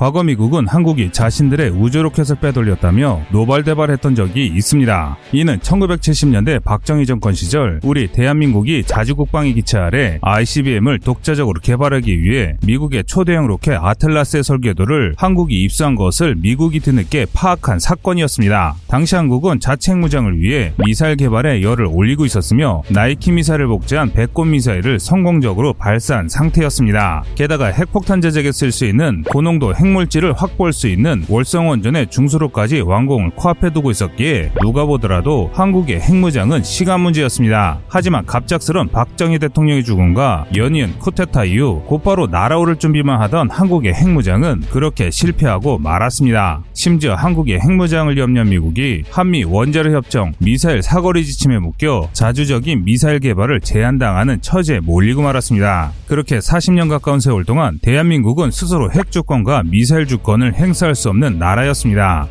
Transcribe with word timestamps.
과거 0.00 0.22
미국은 0.22 0.66
한국이 0.66 1.12
자신들의 1.12 1.72
우주로켓을 1.72 2.36
빼돌렸다며 2.36 3.20
노발대발했던 3.32 4.14
적이 4.14 4.46
있습니다. 4.46 5.18
이는 5.32 5.58
1970년대 5.58 6.64
박정희 6.64 7.04
정권 7.04 7.34
시절 7.34 7.80
우리 7.82 8.10
대한민국이 8.10 8.82
자주국방의 8.84 9.52
기치 9.52 9.76
아래 9.76 10.18
ICBM을 10.22 11.00
독자적으로 11.00 11.60
개발하기 11.60 12.22
위해 12.22 12.56
미국의 12.64 13.04
초대형 13.04 13.46
로켓 13.46 13.76
아틀라스의 13.76 14.42
설계도를 14.42 15.16
한국이 15.18 15.62
입수한 15.64 15.96
것을 15.96 16.34
미국이 16.34 16.80
뒤늦게 16.80 17.26
파악한 17.34 17.78
사건이었습니다. 17.78 18.76
당시 18.88 19.16
한국은 19.16 19.60
자체 19.60 19.92
핵무장을 19.92 20.40
위해 20.40 20.72
미사일 20.78 21.16
개발에 21.16 21.60
열을 21.60 21.84
올리고 21.84 22.24
있었으며 22.24 22.82
나이키 22.88 23.32
미사일을 23.32 23.66
복제한 23.66 24.14
백곰 24.14 24.52
미사일을 24.52 24.98
성공적으로 24.98 25.74
발사한 25.74 26.30
상태였습니다. 26.30 27.22
게다가 27.34 27.66
핵폭탄 27.66 28.22
제작에 28.22 28.50
쓸 28.50 28.72
수 28.72 28.86
있는 28.86 29.24
고농도 29.24 29.74
핵 29.74 29.89
물질을 29.90 30.32
확보할 30.32 30.72
수 30.72 30.88
있는 30.88 31.24
월성 31.28 31.68
원전의 31.68 32.08
중수로까지 32.10 32.80
완공을 32.80 33.30
코앞에 33.30 33.70
두고 33.72 33.90
있었기에 33.90 34.52
누가 34.62 34.84
보더라도 34.84 35.50
한국의 35.52 36.00
핵무장은 36.00 36.62
시간 36.62 37.00
문제였습니다. 37.00 37.80
하지만 37.88 38.24
갑작스런 38.24 38.88
박정희 38.88 39.38
대통령의 39.40 39.84
죽음과 39.84 40.46
연이은 40.56 40.98
쿠데타 41.00 41.44
이후 41.44 41.82
곧바로 41.86 42.26
날아오를 42.26 42.76
준비만 42.76 43.20
하던 43.22 43.50
한국의 43.50 43.92
핵무장은 43.94 44.62
그렇게 44.70 45.10
실패하고 45.10 45.78
말았습니다. 45.78 46.62
심지어 46.72 47.14
한국의 47.14 47.60
핵무장을 47.60 48.16
염려한 48.16 48.48
미국이 48.48 49.02
한미 49.10 49.44
원자력 49.44 49.92
협정 49.92 50.32
미사일 50.38 50.82
사거리 50.82 51.24
지침에 51.24 51.58
묶여 51.58 52.08
자주적인 52.12 52.84
미사일 52.84 53.18
개발을 53.18 53.60
제한당하는 53.60 54.40
처지에 54.40 54.80
몰리고 54.80 55.22
말았습니다. 55.22 55.92
그렇게 56.06 56.38
40년 56.38 56.88
가까운 56.88 57.20
세월 57.20 57.44
동안 57.44 57.78
대한민국은 57.82 58.50
스스로 58.50 58.90
핵 58.92 59.10
주권과 59.10 59.64
미 59.64 59.79
사일 59.84 60.06
주권을 60.06 60.54
행사할 60.54 60.94
수 60.94 61.08
없는 61.08 61.38
나라였습니다. 61.38 62.28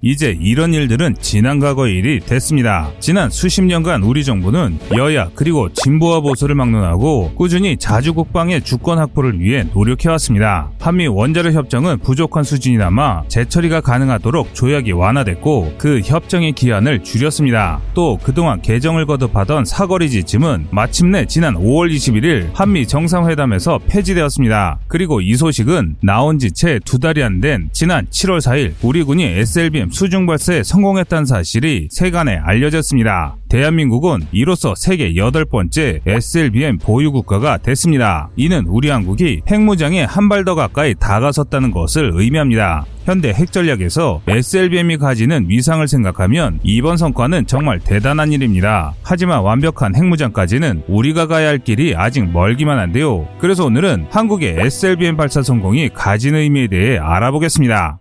이제 0.00 0.38
이런 0.40 0.74
일들은 0.74 1.16
지난 1.20 1.58
과거의 1.58 1.96
일이 1.96 2.20
됐습니다. 2.20 2.88
지난 3.00 3.30
수십 3.30 3.62
년간 3.62 4.04
우리 4.04 4.22
정부는 4.22 4.78
여야 4.96 5.28
그리고 5.34 5.68
진보와 5.72 6.20
보수를 6.20 6.54
막론하고 6.54 7.32
꾸준히 7.34 7.76
자주 7.76 8.14
국방의 8.14 8.62
주권 8.62 8.98
확보를 8.98 9.40
위해 9.40 9.64
노력해왔습니다. 9.74 10.70
한미 10.78 11.08
원자력 11.08 11.52
협정은 11.52 11.98
부족한 11.98 12.44
수준이 12.44 12.76
남아 12.76 13.24
재처리가 13.26 13.80
가능하도록 13.80 14.54
조약이 14.54 14.92
완화됐고 14.92 15.74
그 15.78 16.00
협정의 16.04 16.52
기한을 16.52 17.02
줄였습니다. 17.02 17.80
또 17.94 18.18
그동안 18.22 18.62
개정을 18.62 19.04
거듭하던 19.04 19.64
사거리 19.64 20.10
지침은 20.10 20.68
마침내 20.70 21.26
지난 21.26 21.54
5월 21.56 21.92
21일 21.92 22.50
한미 22.54 22.86
정상회담에서 22.86 23.80
폐지되었습니다. 23.88 24.78
그리고 24.86 25.20
이 25.20 25.34
소식은 25.34 25.96
나온 26.04 26.38
지 26.38 26.52
채 26.52 26.78
두 26.84 27.00
달이 27.00 27.20
안 27.24 27.40
된 27.40 27.68
지난 27.72 28.06
7월 28.06 28.38
4일 28.38 28.74
우리 28.82 29.02
군이 29.02 29.24
SLBM 29.24 29.87
수중 29.90 30.26
발사에 30.26 30.62
성공했다는 30.62 31.24
사실이 31.26 31.88
세간에 31.90 32.36
알려졌습니다. 32.42 33.36
대한민국은 33.48 34.20
이로써 34.30 34.74
세계 34.74 35.16
여덟 35.16 35.44
번째 35.44 36.00
SLBM 36.06 36.78
보유 36.78 37.10
국가가 37.12 37.56
됐습니다. 37.56 38.28
이는 38.36 38.64
우리 38.66 38.88
한국이 38.90 39.40
핵무장에 39.50 40.04
한 40.04 40.28
발 40.28 40.44
더 40.44 40.54
가까이 40.54 40.94
다가섰다는 40.94 41.70
것을 41.70 42.10
의미합니다. 42.14 42.84
현대 43.06 43.30
핵전략에서 43.30 44.20
SLBM이 44.28 44.98
가지는 44.98 45.48
위상을 45.48 45.86
생각하면 45.88 46.60
이번 46.62 46.98
성과는 46.98 47.46
정말 47.46 47.80
대단한 47.80 48.30
일입니다. 48.32 48.92
하지만 49.02 49.40
완벽한 49.40 49.96
핵무장까지는 49.96 50.82
우리가 50.88 51.26
가야 51.26 51.48
할 51.48 51.58
길이 51.58 51.94
아직 51.96 52.30
멀기만 52.30 52.78
한데요. 52.78 53.26
그래서 53.40 53.64
오늘은 53.64 54.08
한국의 54.10 54.56
SLBM 54.60 55.16
발사 55.16 55.42
성공이 55.42 55.88
가진 55.94 56.34
의미에 56.34 56.66
대해 56.68 56.98
알아보겠습니다. 56.98 58.00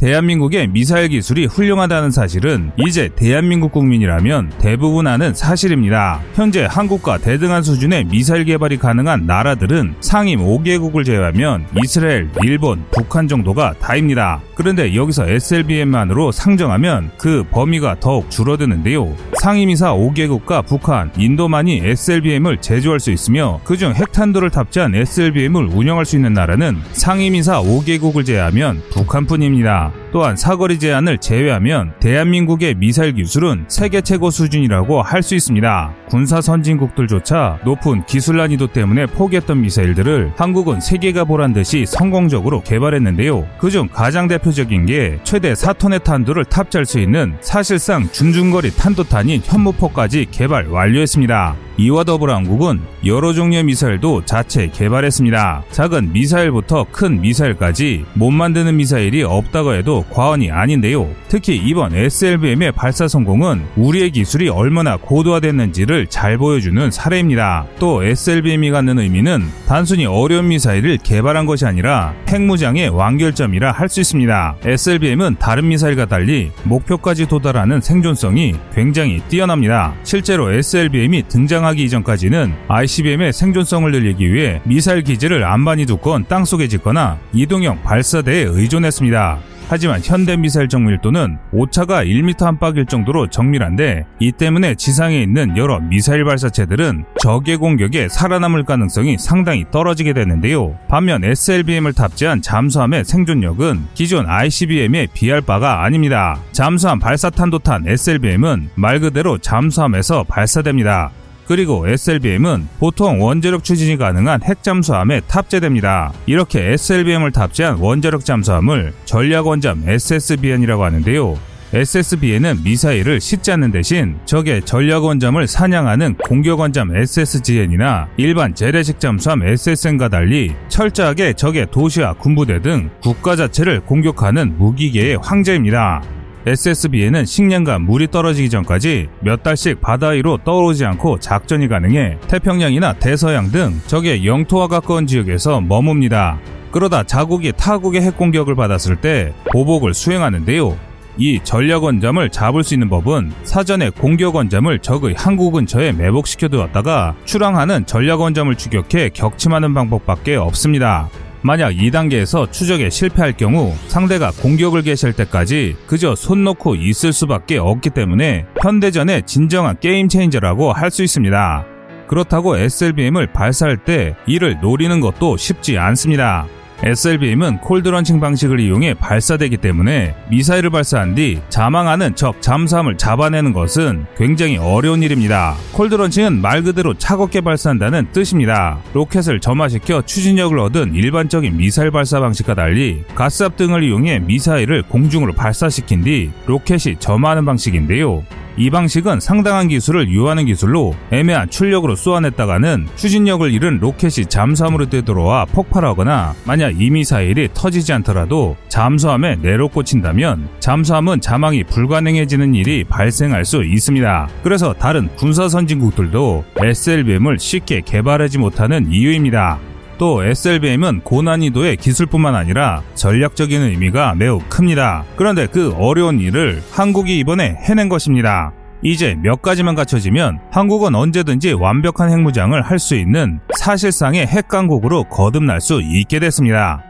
대한민국의 0.00 0.68
미사일 0.68 1.08
기술이 1.08 1.44
훌륭하다는 1.44 2.10
사실은 2.10 2.70
이제 2.78 3.10
대한민국 3.14 3.70
국민이라면 3.70 4.52
대부분 4.58 5.06
아는 5.06 5.34
사실입니다. 5.34 6.22
현재 6.34 6.66
한국과 6.68 7.18
대등한 7.18 7.62
수준의 7.62 8.04
미사일 8.04 8.46
개발이 8.46 8.78
가능한 8.78 9.26
나라들은 9.26 9.96
상임 10.00 10.40
5개국을 10.40 11.04
제외하면 11.04 11.66
이스라엘, 11.84 12.30
일본, 12.42 12.82
북한 12.90 13.28
정도가 13.28 13.74
다입니다. 13.78 14.40
그런데 14.54 14.94
여기서 14.94 15.28
SLBM만으로 15.28 16.32
상정하면 16.32 17.10
그 17.18 17.44
범위가 17.50 17.96
더욱 18.00 18.30
줄어드는데요. 18.30 19.14
상임이사 19.34 19.94
5개국과 19.94 20.64
북한, 20.66 21.10
인도만이 21.18 21.82
SLBM을 21.84 22.58
제조할 22.62 23.00
수 23.00 23.10
있으며 23.10 23.60
그중 23.64 23.94
핵탄두를 23.94 24.48
탑재한 24.48 24.94
SLBM을 24.94 25.66
운영할 25.66 26.06
수 26.06 26.16
있는 26.16 26.32
나라는 26.32 26.78
상임이사 26.92 27.62
5개국을 27.62 28.24
제외하면 28.24 28.82
북한뿐입니다. 28.92 29.89
또한 30.12 30.36
사거리 30.36 30.78
제한을 30.78 31.18
제외하면 31.18 31.92
대한민국의 32.00 32.74
미사일 32.74 33.14
기술은 33.14 33.66
세계 33.68 34.00
최고 34.00 34.30
수준이라고 34.30 35.02
할 35.02 35.20
수 35.20 35.34
있습니다. 35.34 35.92
군사 36.08 36.40
선진국들조차 36.40 37.58
높은 37.64 38.04
기술 38.06 38.38
난이도 38.38 38.68
때문에 38.68 39.06
포기했던 39.06 39.60
미사일들을 39.60 40.32
한국은 40.36 40.80
세계가 40.80 41.24
보란 41.24 41.52
듯이 41.52 41.84
성공적으로 41.86 42.62
개발했는데요. 42.62 43.46
그중 43.58 43.88
가장 43.92 44.26
대표적인 44.26 44.86
게 44.86 45.18
최대 45.24 45.52
4톤의 45.52 46.02
탄두를 46.02 46.46
탑재할 46.46 46.86
수 46.86 46.98
있는 46.98 47.36
사실상 47.40 48.08
중중거리 48.10 48.74
탄도탄인 48.76 49.42
현무포까지 49.44 50.26
개발 50.30 50.66
완료했습니다. 50.68 51.69
이와 51.80 52.04
더불어 52.04 52.34
한국은 52.34 52.78
여러 53.06 53.32
종류의 53.32 53.64
미사일도 53.64 54.26
자체 54.26 54.66
개발했습니다. 54.66 55.62
작은 55.70 56.12
미사일부터 56.12 56.84
큰 56.92 57.22
미사일까지 57.22 58.04
못 58.12 58.30
만드는 58.30 58.76
미사일이 58.76 59.22
없다고 59.22 59.72
해도 59.72 60.04
과언이 60.10 60.50
아닌데요. 60.50 61.08
특히 61.28 61.56
이번 61.56 61.94
SLBM의 61.94 62.72
발사 62.72 63.08
성공은 63.08 63.64
우리의 63.76 64.10
기술이 64.10 64.50
얼마나 64.50 64.98
고도화됐는지를 64.98 66.08
잘 66.08 66.36
보여주는 66.36 66.90
사례입니다. 66.90 67.64
또 67.78 68.04
SLBM이 68.04 68.70
갖는 68.70 68.98
의미는 68.98 69.42
단순히 69.66 70.04
어려운 70.04 70.48
미사일을 70.48 70.98
개발한 70.98 71.46
것이 71.46 71.64
아니라 71.64 72.12
핵무장의 72.28 72.90
완결점이라 72.90 73.72
할 73.72 73.90
수 73.90 74.00
있습니다. 74.00 74.56
SLBM은 74.64 75.36
다른 75.40 75.66
미사일과 75.66 76.04
달리 76.06 76.52
목표까지 76.62 77.26
도달하는 77.26 77.80
생존성이 77.80 78.54
굉장히 78.72 79.20
뛰어납니다. 79.28 79.94
실제로 80.04 80.52
SLBM이 80.52 81.24
등장 81.26 81.64
하기 81.70 81.84
이전까지는 81.84 82.52
ICBM의 82.68 83.32
생존성을 83.32 83.90
늘리기 83.90 84.32
위해 84.32 84.60
미사일 84.64 85.02
기지를 85.02 85.44
안반이 85.44 85.86
두건 85.86 86.26
땅속에 86.28 86.68
짓거나 86.68 87.18
이동형 87.32 87.82
발사대에 87.82 88.44
의존했습니다. 88.44 89.38
하지만 89.68 90.00
현대 90.02 90.36
미사일 90.36 90.68
정밀도는 90.68 91.38
오차가 91.52 92.02
1m 92.02 92.42
안팎일 92.42 92.86
정도로 92.86 93.28
정밀한데 93.28 94.04
이 94.18 94.32
때문에 94.32 94.74
지상에 94.74 95.22
있는 95.22 95.56
여러 95.56 95.78
미사일 95.78 96.24
발사체들은 96.24 97.04
적의 97.20 97.56
공격에 97.56 98.08
살아남을 98.08 98.64
가능성이 98.64 99.16
상당히 99.16 99.64
떨어지게 99.70 100.12
되는데요. 100.12 100.76
반면 100.88 101.22
SLBM을 101.22 101.92
탑재한 101.92 102.42
잠수함의 102.42 103.04
생존력은 103.04 103.86
기존 103.94 104.28
ICBM에 104.28 105.06
비할 105.14 105.40
바가 105.40 105.84
아닙니다. 105.84 106.40
잠수함 106.50 106.98
발사탄도탄 106.98 107.86
SLBM은 107.86 108.70
말 108.74 108.98
그대로 108.98 109.38
잠수함에서 109.38 110.24
발사됩니다. 110.24 111.12
그리고 111.50 111.88
SLBM은 111.88 112.68
보통 112.78 113.20
원자력 113.20 113.64
추진이 113.64 113.96
가능한 113.96 114.44
핵 114.44 114.62
잠수함에 114.62 115.20
탑재됩니다. 115.22 116.12
이렇게 116.26 116.74
SLBM을 116.74 117.32
탑재한 117.32 117.78
원자력 117.78 118.24
잠수함을 118.24 118.92
전략 119.04 119.48
원잠 119.48 119.82
SSBN이라고 119.84 120.84
하는데요. 120.84 121.36
SSBN은 121.74 122.62
미사일을 122.62 123.20
싣지 123.20 123.50
않는 123.50 123.72
대신 123.72 124.16
적의 124.26 124.62
전략원잠을 124.64 125.48
사냥하는 125.48 126.14
공격원잠 126.18 126.94
SSGN이나 126.94 128.06
일반 128.16 128.54
재래식 128.54 129.00
잠수함 129.00 129.42
SSN과 129.42 130.08
달리 130.08 130.54
철저하게 130.68 131.32
적의 131.32 131.66
도시와 131.72 132.12
군부대 132.12 132.62
등 132.62 132.90
국가 133.02 133.34
자체를 133.34 133.80
공격하는 133.80 134.56
무기계의 134.56 135.18
황제입니다. 135.20 136.19
SSB에는 136.46 137.24
식량과 137.26 137.78
물이 137.80 138.08
떨어지기 138.10 138.48
전까지 138.48 139.08
몇 139.20 139.42
달씩 139.42 139.80
바다 139.80 140.08
위로 140.08 140.38
떠오르지 140.38 140.84
않고 140.86 141.20
작전이 141.20 141.68
가능해 141.68 142.18
태평양이나 142.28 142.94
대서양 142.94 143.50
등 143.50 143.80
적의 143.86 144.26
영토와 144.26 144.68
가까운 144.68 145.06
지역에서 145.06 145.60
머뭅니다. 145.60 146.38
그러다 146.70 147.02
자국이 147.02 147.52
타국의 147.56 148.00
핵공격을 148.02 148.54
받았을 148.54 148.96
때 148.96 149.34
보복을 149.52 149.92
수행하는데요. 149.92 150.78
이 151.18 151.40
전략원잠을 151.42 152.30
잡을 152.30 152.62
수 152.62 152.74
있는 152.74 152.88
법은 152.88 153.32
사전에 153.42 153.90
공격원잠을 153.90 154.78
적의 154.78 155.14
항구 155.18 155.50
근처에 155.50 155.92
매복시켜 155.92 156.48
두었다가 156.48 157.14
출항하는 157.24 157.84
전략원잠을 157.84 158.54
추격해 158.54 159.10
격침하는 159.10 159.74
방법밖에 159.74 160.36
없습니다. 160.36 161.10
만약 161.42 161.70
2단계에서 161.72 162.52
추적에 162.52 162.90
실패할 162.90 163.32
경우 163.36 163.74
상대가 163.88 164.30
공격을 164.30 164.82
개시할 164.82 165.14
때까지 165.14 165.76
그저 165.86 166.14
손 166.14 166.44
놓고 166.44 166.74
있을 166.76 167.12
수밖에 167.12 167.56
없기 167.56 167.90
때문에 167.90 168.44
현대전의 168.62 169.22
진정한 169.26 169.76
게임 169.80 170.08
체인저라고 170.08 170.72
할 170.72 170.90
수 170.90 171.02
있습니다. 171.04 171.64
그렇다고 172.08 172.56
SLBM을 172.58 173.32
발사할 173.32 173.76
때 173.76 174.16
이를 174.26 174.58
노리는 174.60 174.98
것도 175.00 175.36
쉽지 175.36 175.78
않습니다. 175.78 176.46
SLBM은 176.82 177.58
cold 177.58 177.77
launching 177.77 178.20
방식을 178.20 178.58
이용해 178.58 178.94
발사되기 178.94 179.58
때문에 179.58 180.14
미사일을 180.30 180.70
발사한 180.70 181.14
뒤 181.14 181.40
잠항하는 181.50 182.14
적 182.14 182.40
잠수함을 182.40 182.96
잡아내는 182.96 183.52
것은 183.52 184.06
굉장히 184.16 184.56
어려운 184.56 185.02
일입니다. 185.02 185.56
cold 185.72 185.89
launching은 185.89 186.40
말 186.40 186.62
그대로 186.62 186.94
차갑게 186.94 187.42
발사한다는 187.42 188.08
뜻입니다. 188.12 188.78
로켓을 188.94 189.40
점화시켜 189.40 190.02
추진력을 190.06 190.58
얻은 190.58 190.94
일반적인 190.94 191.54
미사일 191.56 191.90
발사 191.90 192.18
방식과 192.18 192.54
달리 192.54 193.04
가스압 193.14 193.56
등을 193.56 193.82
이용해 193.82 194.20
미사일을 194.20 194.82
공중으로 194.84 195.34
발사시킨 195.34 196.02
뒤 196.02 196.30
로켓이 196.46 196.96
점화하는 196.98 197.44
방식인데요. 197.44 198.24
이 198.56 198.70
방식은 198.70 199.20
상당한 199.20 199.68
기술을 199.68 200.14
요하는 200.14 200.44
기술로 200.44 200.94
애매한 201.10 201.48
출력으로 201.48 201.96
쏘아냈다가는 201.96 202.88
추진력을 202.96 203.50
잃은 203.50 203.78
로켓이 203.78 204.26
잠수함으로 204.28 204.88
되돌아와 204.88 205.46
폭발하거나 205.46 206.34
만약 206.44 206.80
이 206.80 206.90
미사일이 206.90 207.48
터지지 207.54 207.92
않더라도 207.94 208.56
잠수함에 208.68 209.36
내로 209.36 209.68
꽂힌다면 209.68 210.48
잠수함은 210.60 211.20
자망이 211.20 211.64
불가능해지는 211.64 212.54
일이 212.54 212.84
발생할 212.84 213.44
수 213.44 213.64
있습니다. 213.64 214.28
그래서 214.42 214.72
다른 214.72 215.08
군사 215.16 215.48
선진국들도 215.48 216.44
SLBM을 216.56 217.38
쉽게 217.38 217.80
개발하지 217.84 218.38
못하는 218.38 218.90
이유입니다. 218.90 219.69
또 220.00 220.24
SLBM은 220.24 221.02
고난이도의 221.02 221.76
기술뿐만 221.76 222.34
아니라 222.34 222.82
전략적인 222.94 223.60
의미가 223.60 224.14
매우 224.14 224.40
큽니다. 224.48 225.04
그런데 225.14 225.46
그 225.46 225.74
어려운 225.76 226.18
일을 226.20 226.62
한국이 226.70 227.18
이번에 227.18 227.58
해낸 227.60 227.90
것입니다. 227.90 228.50
이제 228.82 229.14
몇 229.22 229.42
가지만 229.42 229.74
갖춰지면 229.74 230.38
한국은 230.50 230.94
언제든지 230.94 231.52
완벽한 231.52 232.10
핵무장을 232.10 232.58
할 232.62 232.78
수 232.78 232.94
있는 232.96 233.40
사실상의 233.58 234.26
핵강국으로 234.26 235.04
거듭날 235.04 235.60
수 235.60 235.82
있게 235.82 236.18
됐습니다. 236.18 236.82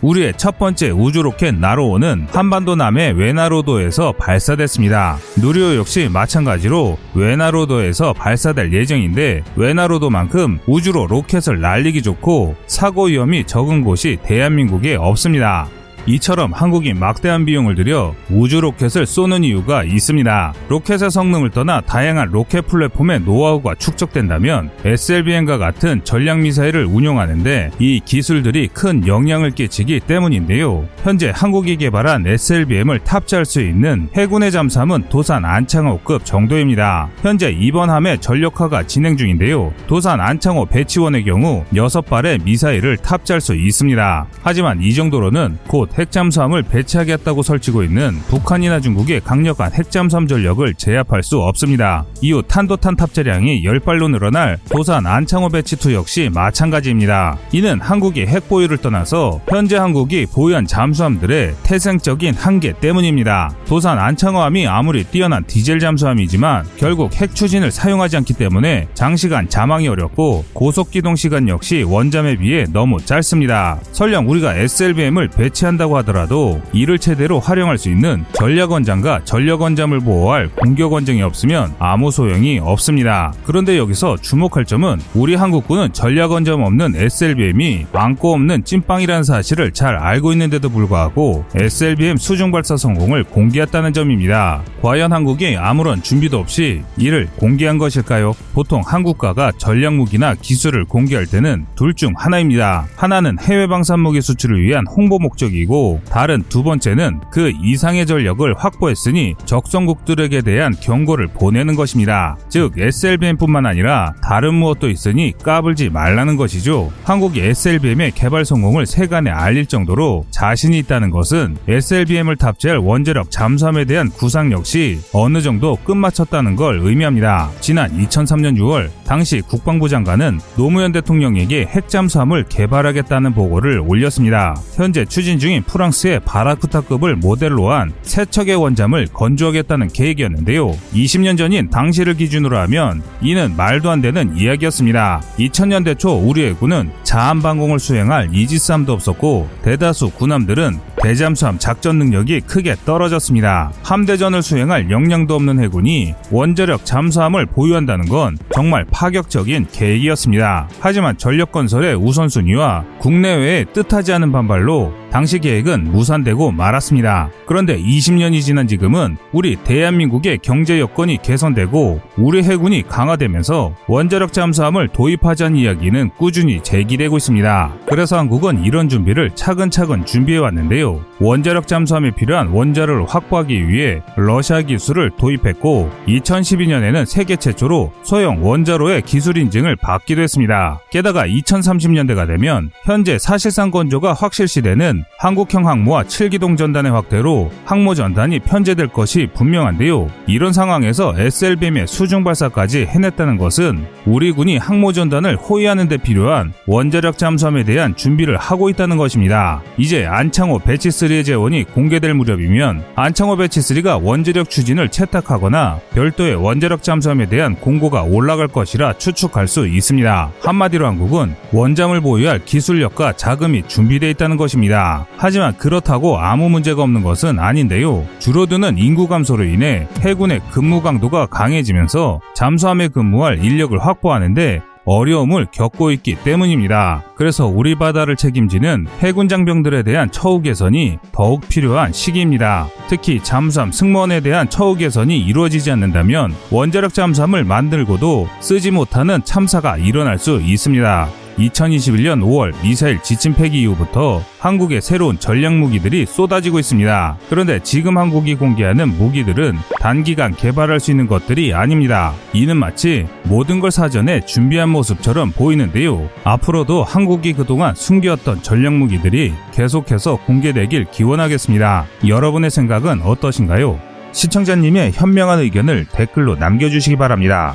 우리의 0.00 0.34
첫 0.36 0.58
번째 0.58 0.90
우주 0.90 1.22
로켓 1.22 1.54
나로호는 1.54 2.26
한반도 2.30 2.76
남의 2.76 3.14
외나로도에서 3.14 4.12
발사됐습니다. 4.12 5.18
누리호 5.40 5.76
역시 5.76 6.08
마찬가지로 6.12 6.98
외나로도에서 7.14 8.12
발사될 8.12 8.72
예정인데 8.72 9.42
외나로도만큼 9.56 10.58
우주로 10.66 11.06
로켓을 11.06 11.60
날리기 11.60 12.02
좋고 12.02 12.56
사고 12.66 13.06
위험이 13.06 13.44
적은 13.44 13.82
곳이 13.82 14.18
대한민국에 14.22 14.96
없습니다. 14.96 15.68
이처럼 16.08 16.54
한국이 16.54 16.94
막대한 16.94 17.44
비용을 17.44 17.74
들여 17.74 18.14
우주 18.30 18.62
로켓을 18.62 19.04
쏘는 19.04 19.44
이유가 19.44 19.84
있습니다. 19.84 20.54
로켓의 20.70 21.10
성능을 21.10 21.50
떠나 21.50 21.82
다양한 21.82 22.30
로켓 22.30 22.66
플랫폼의 22.66 23.20
노하우가 23.20 23.74
축적된다면 23.74 24.70
SLBM과 24.86 25.58
같은 25.58 26.02
전략 26.04 26.40
미사일을 26.40 26.86
운용하는데 26.86 27.72
이 27.78 28.00
기술들이 28.02 28.68
큰 28.68 29.06
영향을 29.06 29.50
끼치기 29.50 30.00
때문인데요. 30.00 30.88
현재 31.02 31.30
한국이 31.34 31.76
개발한 31.76 32.26
SLBM을 32.26 33.00
탑재할 33.00 33.44
수 33.44 33.60
있는 33.60 34.08
해군의 34.14 34.50
잠수함은 34.50 35.10
도산 35.10 35.44
안창호급 35.44 36.24
정도입니다. 36.24 37.10
현재 37.20 37.50
이번 37.50 37.90
함의 37.90 38.18
전력화가 38.20 38.86
진행 38.86 39.18
중인데요. 39.18 39.74
도산 39.86 40.22
안창호 40.22 40.66
batch 40.66 40.95
one의 40.95 41.24
경우 41.24 41.64
6발의 41.74 42.44
미사일을 42.44 42.96
탑재할 42.96 43.42
수 43.42 43.54
있습니다. 43.54 44.26
하지만 44.42 44.80
이 44.80 44.94
정도로는 44.94 45.58
곧 45.66 45.90
핵잠수함을 45.98 46.62
배치하겠다고 46.62 47.42
설치고 47.42 47.82
있는 47.82 48.18
북한이나 48.28 48.80
중국의 48.80 49.20
강력한 49.20 49.72
핵잠수함 49.72 50.28
전력을 50.28 50.72
제압할 50.74 51.22
수 51.22 51.38
없습니다. 51.40 52.04
이후 52.22 52.42
탄도탄 52.42 52.96
탑재량이 52.96 53.62
10발로 53.64 54.10
늘어날 54.10 54.58
도산 54.70 55.06
안창호 55.06 55.48
batch 55.48 55.85
2 55.85 55.92
역시 55.92 56.30
마찬가지입니다. 56.32 57.38
이는 57.52 57.80
한국이 57.80 58.26
핵 58.26 58.48
보유를 58.48 58.78
떠나서 58.78 59.40
현재 59.48 59.76
한국이 59.76 60.26
보유한 60.32 60.66
잠수함들의 60.66 61.56
태생적인 61.62 62.34
한계 62.34 62.72
때문입니다. 62.78 63.50
도산 63.66 63.98
안창호함이 63.98 64.66
아무리 64.66 65.04
뛰어난 65.04 65.44
디젤 65.44 65.80
잠수함이지만 65.80 66.66
결국 66.76 67.14
핵 67.14 67.34
추진을 67.34 67.70
사용하지 67.70 68.16
않기 68.18 68.34
때문에 68.34 68.88
장시간 68.94 69.48
자망이 69.48 69.88
어렵고 69.88 70.44
고속 70.52 70.90
기동 70.90 71.16
시간 71.16 71.48
역시 71.48 71.82
원잠에 71.82 72.36
비해 72.36 72.64
너무 72.72 72.98
짧습니다. 73.04 73.80
설령 73.92 74.28
우리가 74.28 74.54
SLBM을 74.54 75.28
배치한다고 75.28 75.87
한다고 75.88 75.96
하더라도 75.98 76.60
이를 76.72 76.98
최대로 76.98 77.40
활용할 77.40 77.78
수 77.78 77.90
있는 77.90 78.24
전략원장과 78.32 79.24
전력원잠을 79.24 80.00
보호할 80.00 80.48
공격원장이 80.48 81.22
없으면 81.22 81.74
아무 81.78 82.10
소용이 82.10 82.60
없습니다. 82.62 83.32
그런데 83.44 83.76
여기서 83.78 84.16
주목할 84.18 84.64
점은 84.64 85.00
우리 85.14 85.34
한국군은 85.34 85.92
전략원잠 85.92 86.60
없는 86.62 86.94
SLBM이 86.96 87.86
많고 87.92 88.34
없는 88.34 88.64
찐빵이라는 88.64 89.24
사실을 89.24 89.72
잘 89.72 89.96
알고 89.96 90.32
있는데도 90.32 90.68
불구하고 90.68 91.44
SLBM 91.54 92.16
수중 92.18 92.52
발사 92.52 92.76
성공을 92.76 93.24
공개했다는 93.24 93.92
점입니다. 93.92 94.62
과연 94.82 95.12
한국이 95.12 95.56
아무런 95.56 96.02
준비도 96.02 96.38
없이 96.38 96.82
이를 96.96 97.28
공개한 97.36 97.78
것일까요? 97.78 98.34
보통 98.54 98.82
한국가가 98.84 99.52
전략 99.58 99.94
무기나 99.94 100.34
기술을 100.34 100.84
공개할 100.84 101.26
때는 101.26 101.66
둘 101.74 101.88
중 101.98 102.12
하나입니다. 102.16 102.86
하나는 102.94 103.38
해외 103.40 103.66
방산무기 103.66 104.20
수출을 104.20 104.62
위한 104.62 104.84
홍보 104.86 105.18
목적이고 105.18 105.77
것이고 105.78 106.00
다른 106.10 106.42
두 106.48 106.62
번째는 106.62 107.20
그 107.30 107.52
이상의 107.62 108.06
전력을 108.06 108.52
확보했으니 108.58 109.34
적성국들에게 109.46 110.42
대한 110.42 110.74
경고를 110.80 111.28
보내는 111.28 111.76
것입니다. 111.76 112.36
즉 112.48 112.76
SLBM뿐만 112.76 113.64
아니라 113.64 114.14
다른 114.22 114.54
무엇도 114.54 114.90
있으니 114.90 115.32
까불지 115.42 115.90
말라는 115.90 116.36
것이죠. 116.36 116.90
한국이 117.04 117.40
SLBM의 117.40 118.12
개발 118.12 118.44
성공을 118.44 118.86
세간에 118.86 119.30
알릴 119.30 119.66
정도로 119.66 120.26
자신이 120.30 120.78
있다는 120.78 121.10
것은 121.10 121.56
SLBM을 121.68 122.36
탑재할 122.36 122.78
원자력 122.78 123.30
잠수함에 123.30 123.84
대한 123.84 124.10
구상 124.10 124.50
역시 124.52 124.98
어느 125.12 125.40
정도 125.40 125.76
끝마쳤다는 125.84 126.56
걸 126.56 126.80
의미합니다. 126.82 127.50
지난 127.60 127.90
2003년 127.96 128.58
6월 128.58 128.90
당시 129.06 129.40
국방부 129.40 129.88
장관은 129.88 130.40
노무현 130.56 130.92
대통령에게 130.92 131.66
핵잠수함을 131.66 132.44
개발하겠다는 132.48 133.34
보고를 133.34 133.80
올렸습니다. 133.86 134.54
현재 134.74 135.04
추진 135.04 135.38
중인 135.38 135.57
프랑스의 135.62 136.20
바라쿠타급을 136.20 137.16
모델로 137.16 137.70
한 137.70 137.92
세척의 138.02 138.56
원잠을 138.56 139.06
건조하겠다는 139.12 139.88
계획이었는데요. 139.88 140.72
20년 140.94 141.38
전인 141.38 141.70
당시를 141.70 142.14
기준으로 142.14 142.58
하면 142.58 143.02
이는 143.20 143.56
말도 143.56 143.90
안 143.90 144.00
되는 144.00 144.36
이야기였습니다. 144.36 145.22
2000년대 145.38 145.98
초 145.98 146.12
우리 146.12 146.46
해군은 146.46 146.90
자한방공을 147.02 147.78
수행할 147.78 148.30
이지스함도 148.32 148.92
없었고 148.92 149.48
대다수 149.62 150.10
군함들은 150.10 150.78
대잠수함 151.02 151.58
작전 151.58 151.98
능력이 151.98 152.40
크게 152.40 152.74
떨어졌습니다. 152.84 153.72
함대전을 153.82 154.42
수행할 154.42 154.90
역량도 154.90 155.34
없는 155.34 155.60
해군이 155.60 156.14
원자력 156.30 156.84
잠수함을 156.84 157.46
보유한다는 157.46 158.06
건 158.06 158.36
정말 158.52 158.84
파격적인 158.90 159.68
계획이었습니다. 159.72 160.68
하지만 160.80 161.16
전력 161.16 161.52
건설의 161.52 161.94
우선순위와 161.96 162.84
국내외의 162.98 163.66
뜻하지 163.72 164.12
않은 164.14 164.32
반발로 164.32 164.92
당시 165.10 165.38
계획은 165.38 165.84
무산되고 165.90 166.52
말았습니다. 166.52 167.30
그런데 167.46 167.80
20년이 167.80 168.42
지난 168.42 168.66
지금은 168.66 169.16
우리 169.32 169.56
대한민국의 169.56 170.38
경제 170.42 170.78
여건이 170.78 171.22
개선되고 171.22 172.00
우리 172.18 172.42
해군이 172.42 172.82
강화되면서 172.88 173.74
원자력 173.86 174.32
잠수함을 174.32 174.88
도입하자는 174.88 175.56
이야기는 175.56 176.10
꾸준히 176.18 176.62
제기되고 176.62 177.16
있습니다. 177.16 177.74
그래서 177.86 178.18
한국은 178.18 178.64
이런 178.64 178.88
준비를 178.88 179.30
차근차근 179.34 180.04
준비해 180.04 180.38
왔는데요. 180.38 181.00
원자력 181.20 181.66
잠수함에 181.66 182.10
필요한 182.10 182.48
원자를 182.48 183.06
확보하기 183.06 183.68
위해 183.68 184.02
러시아 184.16 184.62
기술을 184.62 185.10
도입했고 185.16 185.90
2012년에는 186.06 187.06
세계 187.06 187.36
최초로 187.36 187.92
소형 188.02 188.44
원자로의 188.44 189.02
기술 189.02 189.38
인증을 189.38 189.76
받기도 189.76 190.22
했습니다. 190.22 190.80
게다가 190.90 191.26
2030년대가 191.26 192.26
되면 192.26 192.70
현재 192.84 193.18
사실상 193.18 193.70
건조가 193.70 194.12
확실시되는 194.12 194.97
우리는 194.98 195.04
한국형 195.18 195.66
항모와 195.66 196.04
7기동 196.04 196.56
전단의 196.56 196.92
확대로 196.92 197.50
항모 197.64 197.94
전단이 197.94 198.40
편제될 198.40 198.88
것이 198.88 199.28
분명한데요. 199.34 200.08
이런 200.26 200.52
상황에서 200.52 201.14
SLBM의 201.16 201.86
수중 201.86 202.24
발사까지 202.24 202.86
해냈다는 202.86 203.36
것은 203.36 203.86
우리 204.06 204.32
군이 204.32 204.58
항모 204.58 204.92
전단을 204.92 205.36
호위하는 205.36 205.88
데 205.88 205.96
필요한 205.96 206.52
원자력 206.66 207.18
잠수함에 207.18 207.64
대한 207.64 207.96
준비를 207.96 208.36
하고 208.36 208.68
있다는 208.68 208.96
것입니다. 208.96 209.60
이제 209.76 210.06
안창호 210.06 210.60
배치3의 210.60 211.24
재원이 211.24 211.64
공개될 211.64 212.14
무렵이면 212.14 212.84
안창호 212.94 213.36
배치3가 213.36 214.02
원자력 214.02 214.50
추진을 214.50 214.88
채택하거나 214.88 215.80
별도의 215.94 216.36
원자력 216.36 216.82
잠수함에 216.82 217.26
대한 217.26 217.56
공고가 217.56 218.02
올라갈 218.02 218.48
것이라 218.48 218.94
추측할 218.94 219.48
수 219.48 219.66
있습니다. 219.66 220.30
한마디로 220.40 220.86
한국은 220.86 221.34
원잠을 221.52 222.00
보유할 222.00 222.44
기술력과 222.44 223.14
자금이 223.14 223.66
준비되어 223.66 224.10
있다는 224.10 224.36
것입니다. 224.36 224.87
하지만 225.16 225.56
그렇다고 225.56 226.18
아무 226.18 226.48
문제가 226.48 226.82
없는 226.82 227.02
것은 227.02 227.38
아닌데요. 227.38 228.06
줄어드는 228.18 228.78
인구 228.78 229.08
감소로 229.08 229.44
인해 229.44 229.86
해군의 230.00 230.40
근무 230.50 230.82
강도가 230.82 231.26
강해지면서 231.26 232.20
잠수함에 232.34 232.88
근무할 232.88 233.44
인력을 233.44 233.78
확보하는데 233.78 234.62
어려움을 234.88 235.48
겪고 235.52 235.90
있기 235.92 236.16
때문입니다. 236.24 237.02
그래서 237.14 237.46
우리 237.46 237.74
바다를 237.74 238.16
책임지는 238.16 238.86
해군 239.00 239.28
장병들에 239.28 239.82
대한 239.82 240.10
처우 240.10 240.40
개선이 240.40 240.98
더욱 241.12 241.46
필요한 241.46 241.92
시기입니다. 241.92 242.68
특히 242.88 243.20
잠수함 243.22 243.70
승무원에 243.70 244.20
대한 244.20 244.48
처우 244.48 244.76
개선이 244.76 245.18
이루어지지 245.18 245.70
않는다면 245.70 246.34
원자력 246.50 246.94
잠수함을 246.94 247.44
만들고도 247.44 248.28
쓰지 248.40 248.70
못하는 248.70 249.22
참사가 249.24 249.76
일어날 249.76 250.18
수 250.18 250.40
있습니다. 250.40 251.27
2021년 251.38 252.20
5월 252.20 252.52
미사일 252.62 253.00
지침 253.02 253.34
폐기 253.34 253.62
이후부터 253.62 254.22
한국의 254.38 254.80
새로운 254.82 255.18
전략 255.18 255.54
무기들이 255.54 256.04
쏟아지고 256.06 256.58
있습니다. 256.58 257.18
그런데 257.30 257.60
지금 257.62 257.96
한국이 257.96 258.34
공개하는 258.34 258.88
무기들은 258.88 259.56
단기간 259.80 260.34
개발할 260.34 260.80
수 260.80 260.90
있는 260.90 261.06
것들이 261.06 261.54
아닙니다. 261.54 262.12
이는 262.32 262.56
마치 262.56 263.06
모든 263.24 263.60
걸 263.60 263.70
사전에 263.70 264.20
준비한 264.24 264.68
모습처럼 264.70 265.30
보이는데요. 265.32 266.08
앞으로도 266.24 266.82
한국이 266.82 267.32
그동안 267.32 267.74
숨겼던 267.74 268.42
전략 268.42 268.74
무기들이 268.74 269.32
계속해서 269.52 270.16
공개되길 270.26 270.86
기원하겠습니다. 270.90 271.86
여러분의 272.06 272.50
생각은 272.50 273.02
어떠신가요? 273.02 273.80
시청자님의 274.12 274.92
현명한 274.92 275.40
의견을 275.40 275.86
댓글로 275.92 276.36
남겨주시기 276.36 276.96
바랍니다. 276.96 277.54